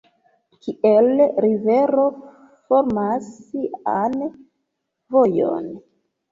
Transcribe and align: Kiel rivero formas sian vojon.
Kiel 0.61 1.21
rivero 1.45 2.07
formas 2.55 3.29
sian 3.37 4.19
vojon. 5.15 5.73